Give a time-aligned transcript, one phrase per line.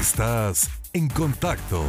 [0.00, 1.82] Estás en contacto.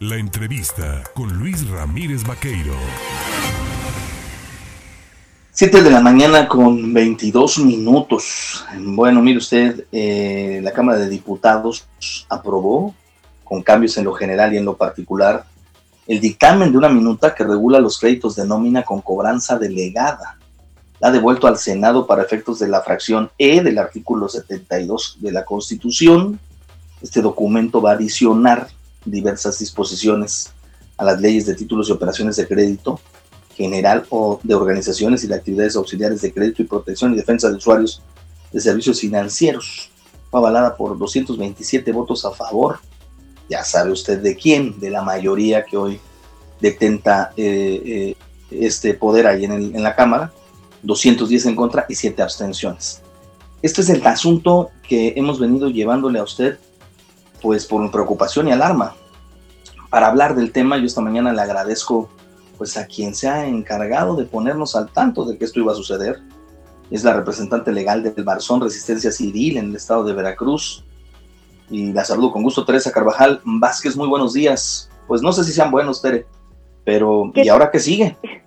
[0.00, 2.74] La entrevista con Luis Ramírez Vaqueiro.
[5.52, 8.64] 7 de la mañana con 22 minutos.
[8.80, 11.86] Bueno, mire usted, eh, la Cámara de Diputados
[12.28, 12.92] aprobó,
[13.44, 15.46] con cambios en lo general y en lo particular,
[16.08, 20.35] el dictamen de una minuta que regula los créditos de nómina con cobranza delegada.
[21.00, 25.32] La ha devuelto al Senado para efectos de la fracción E del artículo 72 de
[25.32, 26.40] la Constitución.
[27.02, 28.68] Este documento va a adicionar
[29.04, 30.52] diversas disposiciones
[30.96, 33.00] a las leyes de títulos y operaciones de crédito
[33.54, 37.56] general o de organizaciones y de actividades auxiliares de crédito y protección y defensa de
[37.56, 38.02] usuarios
[38.52, 39.90] de servicios financieros.
[40.30, 42.78] Fue avalada por 227 votos a favor.
[43.48, 46.00] Ya sabe usted de quién, de la mayoría que hoy
[46.60, 48.16] detenta eh, eh,
[48.50, 50.32] este poder ahí en, en la Cámara.
[50.82, 53.02] 210 en contra y 7 abstenciones.
[53.62, 56.58] Este es el asunto que hemos venido llevándole a usted,
[57.40, 58.94] pues por preocupación y alarma.
[59.90, 62.08] Para hablar del tema, yo esta mañana le agradezco
[62.58, 65.76] pues a quien se ha encargado de ponernos al tanto de que esto iba a
[65.76, 66.20] suceder.
[66.90, 70.84] Es la representante legal del Barzón Resistencia Civil en el estado de Veracruz.
[71.68, 73.96] Y la saludo con gusto, Teresa Carvajal Vázquez.
[73.96, 74.88] Muy buenos días.
[75.06, 76.26] Pues no sé si sean buenos, Tere,
[76.84, 78.16] pero ¿y ahora qué sigue?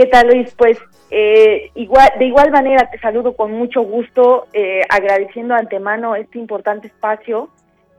[0.00, 0.50] ¿Qué tal, Luis?
[0.56, 0.78] Pues
[1.10, 6.86] eh, igual, de igual manera te saludo con mucho gusto, eh, agradeciendo antemano este importante
[6.86, 7.50] espacio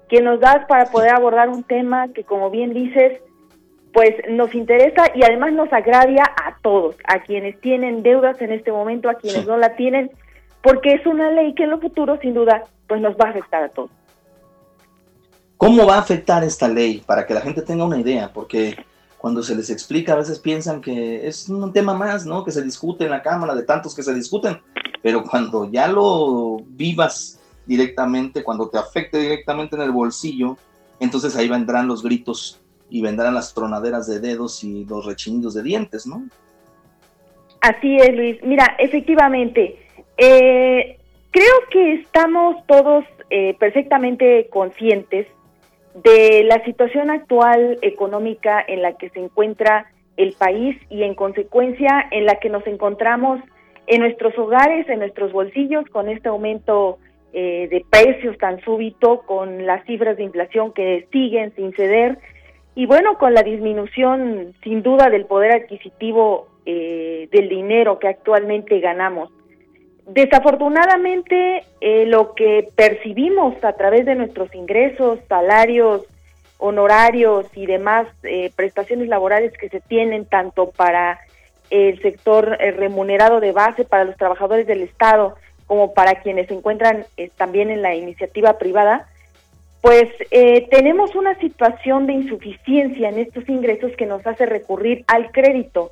[0.10, 3.22] que nos das para poder abordar un tema que, como bien dices,
[3.94, 8.72] pues nos interesa y además nos agravia a todos, a quienes tienen deudas en este
[8.72, 10.10] momento, a quienes no la tienen,
[10.64, 13.62] porque es una ley que en lo futuro, sin duda, pues nos va a afectar
[13.66, 13.92] a todos.
[15.56, 17.04] ¿Cómo va a afectar esta ley?
[17.06, 18.76] Para que la gente tenga una idea, porque
[19.22, 22.44] cuando se les explica a veces piensan que es un tema más, ¿no?
[22.44, 24.60] Que se discute en la Cámara, de tantos que se discuten,
[25.04, 30.58] pero cuando ya lo vivas directamente, cuando te afecte directamente en el bolsillo,
[31.00, 35.62] entonces ahí vendrán los gritos y vendrán las tronaderas de dedos y los rechinidos de
[35.62, 36.24] dientes, ¿no?
[37.62, 38.38] Así es, Luis.
[38.42, 39.78] Mira, efectivamente,
[40.18, 40.98] eh,
[41.30, 45.28] creo que estamos todos eh, perfectamente conscientes
[45.94, 52.08] de la situación actual económica en la que se encuentra el país y en consecuencia
[52.12, 53.40] en la que nos encontramos
[53.88, 57.00] en nuestros hogares, en nuestros bolsillos, con este aumento
[57.34, 62.20] eh, de precios tan súbito, con las cifras de inflación que siguen sin ceder
[62.76, 68.80] y bueno, con la disminución sin duda del poder adquisitivo eh, del dinero que actualmente
[68.80, 69.30] ganamos.
[70.06, 76.04] Desafortunadamente, eh, lo que percibimos a través de nuestros ingresos, salarios,
[76.58, 81.20] honorarios y demás eh, prestaciones laborales que se tienen tanto para
[81.70, 85.36] el sector remunerado de base, para los trabajadores del Estado,
[85.66, 87.06] como para quienes se encuentran
[87.38, 89.08] también en la iniciativa privada,
[89.82, 95.32] pues eh, tenemos una situación de insuficiencia en estos ingresos que nos hace recurrir al
[95.32, 95.92] crédito.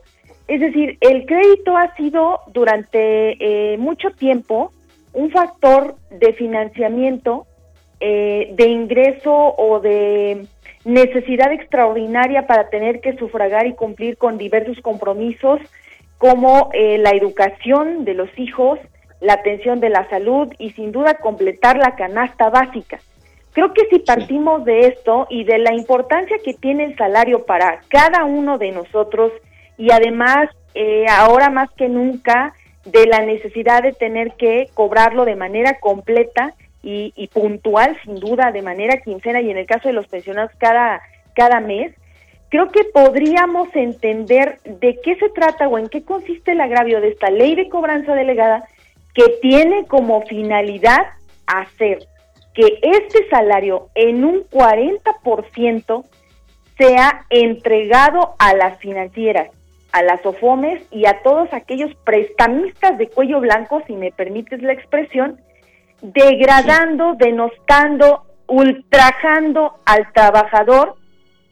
[0.50, 3.38] Es decir, el crédito ha sido durante
[3.74, 4.72] eh, mucho tiempo
[5.14, 7.46] un factor de financiamiento,
[8.00, 10.48] eh, de ingreso o de
[10.86, 15.62] necesidad extraordinaria para tener que sufragar y cumplir con diversos compromisos
[16.18, 18.78] como la educación de los hijos,
[19.22, 23.00] la atención de la salud y sin duda completar la canasta básica.
[23.54, 27.82] Creo que si partimos de esto y de la importancia que tiene el salario para
[27.88, 29.32] cada uno de nosotros
[29.80, 32.54] y además eh, ahora más que nunca
[32.86, 36.54] de la necesidad de tener que cobrarlo de manera completa
[36.84, 40.52] y, y, puntual, sin duda, de manera quincena y en el caso de los pensionados
[40.58, 41.02] cada,
[41.34, 41.94] cada mes,
[42.50, 47.10] creo que podríamos entender de qué se trata o en qué consiste el agravio de
[47.10, 48.64] esta ley de cobranza delegada
[49.14, 51.08] que tiene como finalidad
[51.48, 52.00] hacer
[52.54, 56.06] que este salario en un 40%
[56.78, 59.50] sea entregado a las financieras,
[59.92, 64.74] a las OFOMES y a todos aquellos prestamistas de cuello blanco, si me permites la
[64.74, 65.40] expresión,
[66.02, 70.96] degradando, denostando, ultrajando al trabajador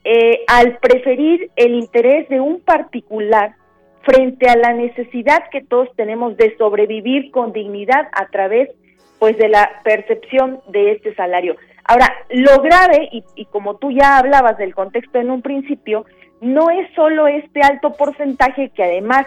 [0.03, 3.55] eh, al preferir el interés de un particular
[4.03, 8.87] frente a la necesidad que todos tenemos de sobrevivir con dignidad a través de
[9.19, 11.55] pues de la percepción de este salario.
[11.83, 16.05] Ahora, lo grave, y, como tú ya hablabas del contexto en un principio,
[16.41, 19.25] no es solo este alto porcentaje que además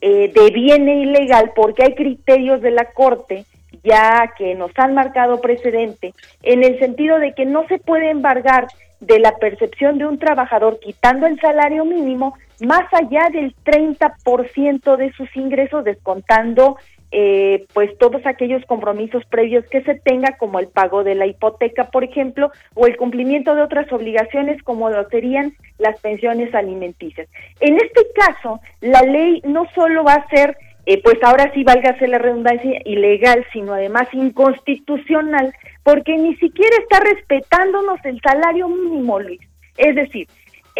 [0.00, 3.44] eh, deviene ilegal, porque hay criterios de la Corte
[3.84, 8.66] ya que nos han marcado precedente, en el sentido de que no se puede embargar
[9.00, 15.12] de la percepción de un trabajador quitando el salario mínimo más allá del 30% de
[15.12, 16.76] sus ingresos, descontando
[17.12, 21.90] eh, pues todos aquellos compromisos previos que se tenga, como el pago de la hipoteca,
[21.90, 27.28] por ejemplo, o el cumplimiento de otras obligaciones como lo serían las pensiones alimenticias.
[27.60, 31.98] En este caso, la ley no solo va a ser eh, pues ahora sí valga
[31.98, 35.52] ser la redundancia ilegal, sino además inconstitucional,
[35.82, 39.40] porque ni siquiera está respetándonos el salario mínimo, Luis.
[39.76, 40.26] Es decir,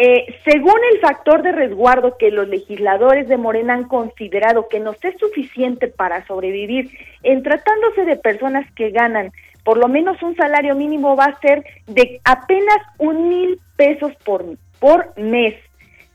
[0.03, 4.93] eh, según el factor de resguardo que los legisladores de Morena han considerado que no
[4.99, 6.89] es suficiente para sobrevivir,
[7.21, 9.31] en tratándose de personas que ganan
[9.63, 14.43] por lo menos un salario mínimo va a ser de apenas un mil pesos por,
[14.79, 15.53] por mes.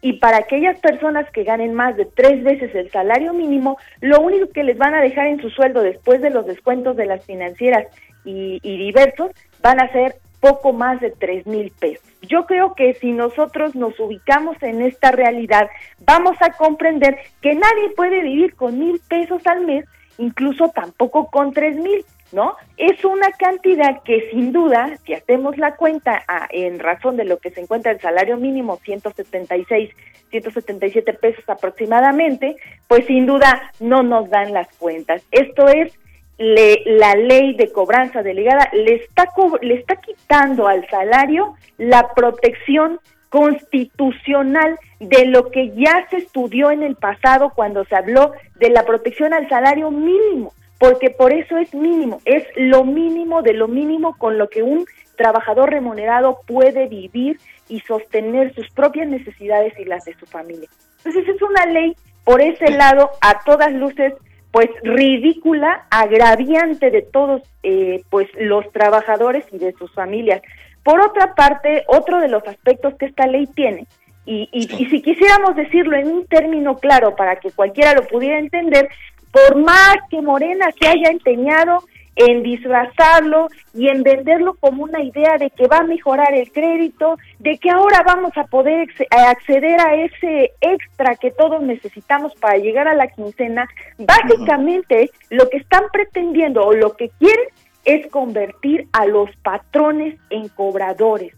[0.02, 4.50] Y para aquellas personas que ganen más de tres veces el salario mínimo, lo único
[4.50, 7.86] que les van a dejar en su sueldo después de los descuentos de las financieras
[8.24, 9.30] y, diversos
[9.62, 12.04] van a ser poco más de tres mil pesos.
[12.22, 15.68] Yo creo que si nosotros nos ubicamos en esta realidad,
[16.00, 19.84] vamos a comprender que nadie puede vivir con mil pesos al mes,
[20.18, 22.04] incluso tampoco con tres mil.
[22.32, 22.56] ¿no?
[22.76, 27.38] Es una cantidad que sin duda, si hacemos la cuenta ah, en razón de lo
[27.38, 29.90] que se encuentra el salario mínimo, 176,
[30.30, 32.56] 177 pesos aproximadamente,
[32.88, 35.22] pues sin duda no nos dan las cuentas.
[35.30, 35.96] Esto es
[36.38, 39.28] la ley de cobranza delegada le está
[39.62, 43.00] le está quitando al salario la protección
[43.30, 48.84] constitucional de lo que ya se estudió en el pasado cuando se habló de la
[48.84, 54.16] protección al salario mínimo porque por eso es mínimo, es lo mínimo de lo mínimo
[54.18, 54.86] con lo que un
[55.16, 60.68] trabajador remunerado puede vivir y sostener sus propias necesidades y las de su familia.
[60.98, 64.12] Entonces es una ley por ese lado a todas luces
[64.56, 70.40] pues ridícula, agraviante de todos eh, pues los trabajadores y de sus familias.
[70.82, 73.86] Por otra parte, otro de los aspectos que esta ley tiene,
[74.24, 78.38] y, y, y si quisiéramos decirlo en un término claro para que cualquiera lo pudiera
[78.38, 78.88] entender,
[79.30, 81.82] por más que Morena se haya empeñado
[82.16, 87.18] en disfrazarlo y en venderlo como una idea de que va a mejorar el crédito,
[87.38, 92.88] de que ahora vamos a poder acceder a ese extra que todos necesitamos para llegar
[92.88, 93.68] a la quincena,
[93.98, 97.46] básicamente lo que están pretendiendo o lo que quieren
[97.84, 101.34] es convertir a los patrones en cobradores.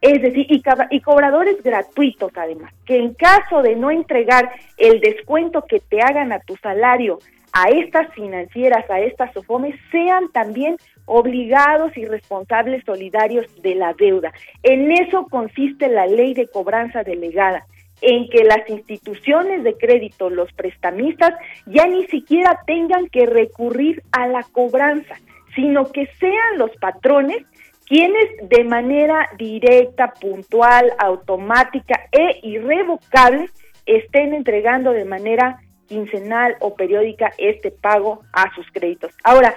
[0.00, 5.62] Es decir, y, y cobradores gratuitos además, que en caso de no entregar el descuento
[5.62, 7.20] que te hagan a tu salario
[7.52, 14.32] a estas financieras, a estas SOFOMES, sean también obligados y responsables solidarios de la deuda.
[14.62, 17.66] En eso consiste la ley de cobranza delegada
[18.00, 21.34] en que las instituciones de crédito, los prestamistas,
[21.66, 25.14] ya ni siquiera tengan que recurrir a la cobranza,
[25.54, 27.44] sino que sean los patrones
[27.86, 33.50] quienes de manera directa, puntual, automática e irrevocable
[33.84, 39.12] estén entregando de manera quincenal o periódica este pago a sus créditos.
[39.24, 39.54] Ahora,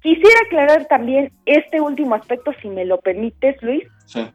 [0.00, 3.84] quisiera aclarar también este último aspecto, si me lo permites, Luis.
[4.06, 4.26] Sí.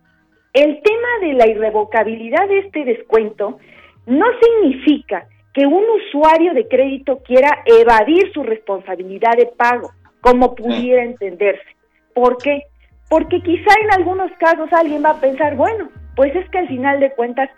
[0.54, 3.60] El tema de la irrevocabilidad de este descuento
[4.06, 9.92] no significa que un usuario de crédito quiera evadir su responsabilidad de pago,
[10.22, 11.76] como pudiera entenderse.
[12.14, 12.64] ¿Por qué?
[13.10, 17.00] Porque quizá en algunos casos alguien va a pensar, bueno, pues es que al final
[17.00, 17.50] de cuentas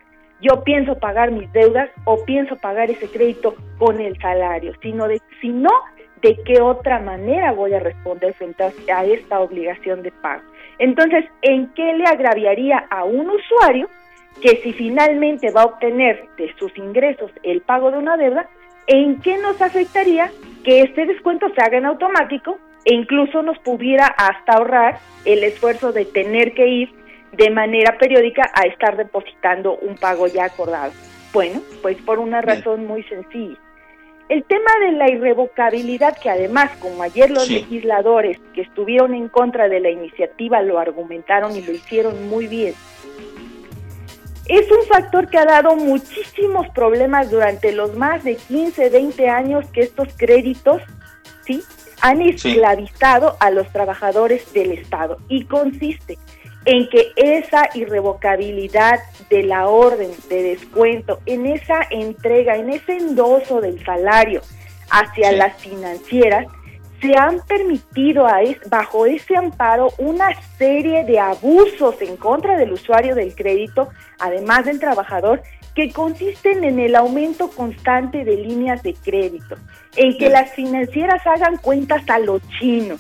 [0.42, 5.22] yo pienso pagar mis deudas o pienso pagar ese crédito con el salario, sino de,
[5.42, 5.72] si no,
[6.22, 10.44] de qué otra manera voy a responder frente a esta obligación de pago.
[10.80, 13.90] Entonces, ¿en qué le agraviaría a un usuario
[14.42, 18.48] que si finalmente va a obtener de sus ingresos el pago de una deuda,
[18.88, 20.32] en qué nos afectaría
[20.64, 25.92] que este descuento se haga en automático e incluso nos pudiera hasta ahorrar el esfuerzo
[25.92, 26.90] de tener que ir
[27.32, 30.92] de manera periódica a estar depositando un pago ya acordado.
[31.34, 33.58] Bueno, pues por una razón muy sencilla.
[34.30, 39.70] El tema de la irrevocabilidad, que además, como ayer los legisladores que estuvieron en contra
[39.70, 42.74] de la iniciativa lo argumentaron y lo hicieron muy bien,
[44.50, 49.66] es un factor que ha dado muchísimos problemas durante los más de 15, 20 años
[49.72, 50.82] que estos créditos,
[51.46, 51.64] ¿sí?
[52.02, 56.18] Han esclavizado a los trabajadores del Estado y consiste
[56.68, 63.62] en que esa irrevocabilidad de la orden de descuento, en esa entrega, en ese endoso
[63.62, 64.42] del salario
[64.92, 66.46] hacia las financieras,
[67.00, 73.16] se han permitido a bajo ese amparo una serie de abusos en contra del usuario
[73.16, 73.88] del crédito,
[74.20, 75.42] además del trabajador,
[75.74, 79.56] que consisten en el aumento constante de líneas de crédito,
[79.96, 82.98] en que las financieras hagan cuentas a lo chino,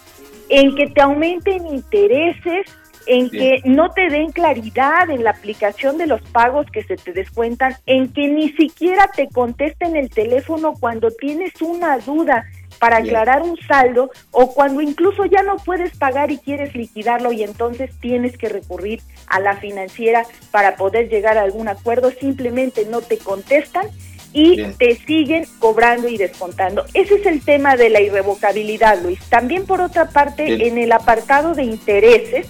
[0.47, 2.65] en que te aumenten intereses
[3.07, 7.13] en que no te den claridad en la aplicación de los pagos que se te
[7.13, 12.45] descuentan, en que ni siquiera te contesten el teléfono cuando tienes una duda
[12.79, 17.43] para aclarar un saldo o cuando incluso ya no puedes pagar y quieres liquidarlo y
[17.43, 23.01] entonces tienes que recurrir a la financiera para poder llegar a algún acuerdo, simplemente no
[23.01, 23.87] te contestan
[24.33, 26.85] y te siguen cobrando y descontando.
[26.93, 29.19] Ese es el tema de la irrevocabilidad, Luis.
[29.29, 32.47] También por otra parte, en el apartado de intereses,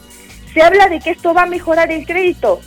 [0.57, 2.59] se habla de que esto va a mejorar el crédito.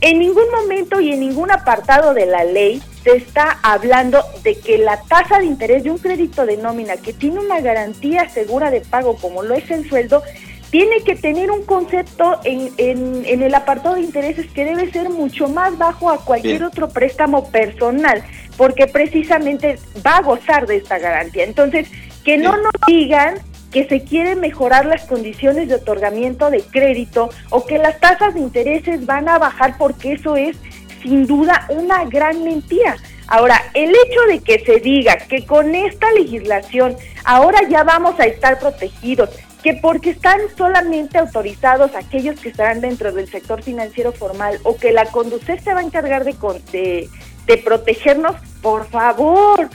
[0.00, 4.78] En ningún momento y en ningún apartado de la ley se está hablando de que
[4.78, 8.80] la tasa de interés de un crédito de nómina que tiene una garantía segura de
[8.80, 10.22] pago como lo es el sueldo,
[10.70, 15.48] tiene que tener un concepto en, en, el apartado de intereses que debe ser mucho
[15.48, 18.24] más bajo a cualquier otro préstamo personal,
[18.56, 21.44] porque precisamente va a gozar de esta garantía.
[21.44, 21.88] Entonces,
[22.24, 23.34] que no nos digan
[23.72, 28.40] que se quieren mejorar las condiciones de otorgamiento de crédito o que las tasas de
[28.40, 30.56] intereses van a bajar porque eso es
[31.02, 32.96] sin duda una gran mentira.
[33.26, 38.24] Ahora, el hecho de que se diga que con esta legislación ahora ya vamos a
[38.24, 39.28] estar protegidos,
[39.62, 44.92] que porque están solamente autorizados aquellos que estarán dentro del sector financiero formal o que
[44.92, 46.34] la conducir se va a encargar de,
[46.72, 47.08] de,
[47.46, 49.68] de protegernos, por favor,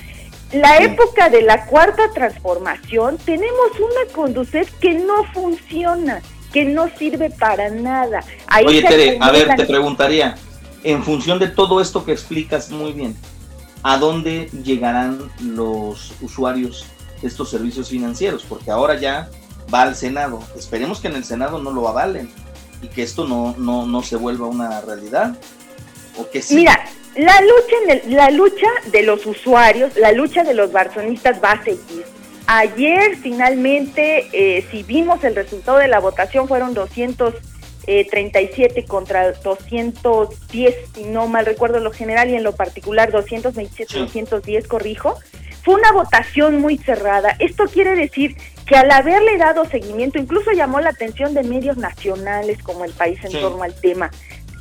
[0.54, 7.30] la época de la cuarta transformación, tenemos una conducir que no funciona, que no sirve
[7.32, 8.24] para nada.
[8.66, 10.36] Oye, Tere, a ver, te preguntaría,
[10.84, 13.16] en función de todo esto que explicas muy bien,
[13.82, 16.86] ¿a dónde llegarán los usuarios
[17.22, 18.46] de estos servicios financieros?
[18.48, 19.30] Porque ahora ya
[19.74, 20.40] va al Senado.
[20.56, 22.32] Esperemos que en el Senado no lo avalen
[22.82, 25.36] y que esto no, no, no se vuelva una realidad.
[26.18, 26.56] ¿O que sí?
[26.56, 27.76] Mira, la lucha,
[28.08, 32.06] la lucha de los usuarios, la lucha de los barzonistas va a seguir.
[32.48, 40.76] Ayer finalmente, eh, si vimos el resultado de la votación, fueron 237 eh, contra 210,
[40.94, 45.18] si no mal recuerdo lo general y en lo particular 227, 210, corrijo.
[45.64, 47.38] Fue una votación muy cerrada.
[47.40, 52.62] Esto quiere decir que al haberle dado seguimiento, incluso llamó la atención de medios nacionales
[52.62, 54.12] como el país en torno al tema.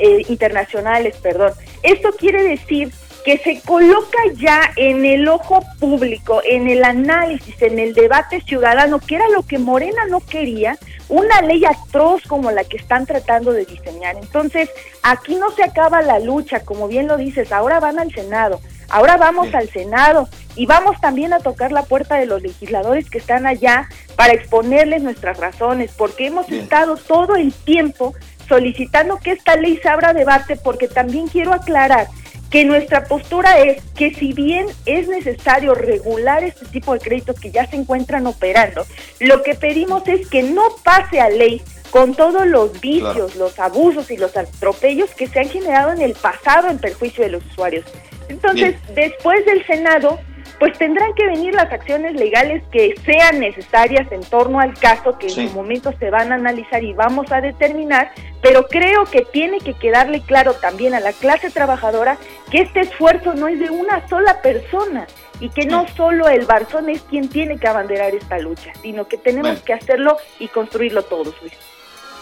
[0.05, 1.53] Eh, internacionales, perdón.
[1.85, 2.91] Esto quiere decir
[3.25, 8.99] que se coloca ya en el ojo público, en el análisis, en el debate ciudadano,
[8.99, 10.77] que era lo que Morena no quería,
[11.09, 14.17] una ley atroz como la que están tratando de diseñar.
[14.17, 14.69] Entonces,
[15.05, 19.17] aquí no se acaba la lucha, como bien lo dices, ahora van al Senado, ahora
[19.17, 23.47] vamos al Senado y vamos también a tocar la puerta de los legisladores que están
[23.47, 28.15] allá para exponerles nuestras razones, porque hemos estado todo el tiempo
[28.49, 32.09] solicitando que esta ley se abra debate porque también quiero aclarar
[32.51, 37.51] que nuestra postura es que si bien es necesario regular este tipo de créditos que
[37.51, 38.85] ya se encuentran operando,
[39.21, 44.11] lo que pedimos es que no pase a ley con todos los vicios, los abusos
[44.11, 47.87] y los atropellos que se han generado en el pasado en perjuicio de los usuarios.
[48.29, 50.19] Entonces, después del Senado,
[50.63, 55.27] pues tendrán que venir las acciones legales que sean necesarias en torno al caso que
[55.27, 59.59] en su momento se van a analizar y vamos a determinar, pero creo que tiene
[59.59, 62.17] que quedarle claro también a la clase trabajadora
[62.53, 65.09] que este esfuerzo no es de una sola persona
[65.41, 69.19] y que no solo el Barzón es quien tiene que abanderar esta lucha, sino que
[69.19, 71.72] tenemos que hacerlo y construirlo todos, Luis.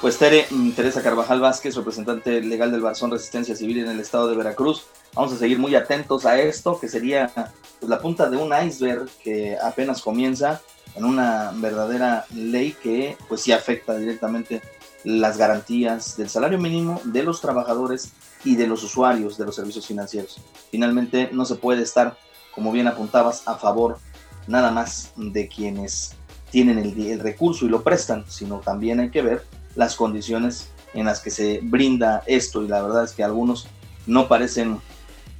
[0.00, 4.28] Pues Tere, mm, Teresa Carvajal Vázquez, representante legal del Barzón Resistencia Civil en el estado
[4.28, 4.86] de Veracruz.
[5.14, 9.10] Vamos a seguir muy atentos a esto, que sería pues, la punta de un iceberg
[9.22, 10.62] que apenas comienza
[10.94, 14.62] en una verdadera ley que pues sí afecta directamente
[15.04, 19.86] las garantías del salario mínimo de los trabajadores y de los usuarios de los servicios
[19.86, 20.40] financieros.
[20.70, 22.16] Finalmente no se puede estar,
[22.54, 23.98] como bien apuntabas, a favor
[24.46, 26.16] nada más de quienes
[26.50, 31.06] tienen el, el recurso y lo prestan, sino también hay que ver las condiciones en
[31.06, 33.68] las que se brinda esto y la verdad es que algunos
[34.06, 34.80] no parecen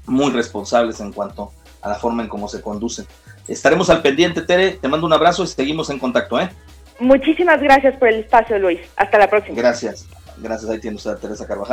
[0.07, 3.07] muy responsables en cuanto a la forma en cómo se conducen.
[3.49, 6.51] Estaremos al pendiente, Tere, te mando un abrazo y seguimos en contacto, ¿eh?
[7.01, 8.81] Muchísimas gracias por el espacio, Luis.
[8.97, 9.57] Hasta la próxima.
[9.57, 10.07] Gracias.
[10.37, 11.69] Gracias, ahí tiene usted a Teresa Carvajal.